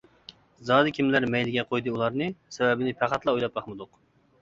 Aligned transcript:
زادى 0.69 0.93
كىملەر 0.99 1.27
مەيلىگە 1.35 1.65
قويدى 1.73 1.93
ئۇلارنى؟ 1.93 2.33
سەۋەبىنى 2.59 2.99
پەقەتلا 3.05 3.39
ئويلاپ 3.39 3.59
باقمىدۇق. 3.61 3.99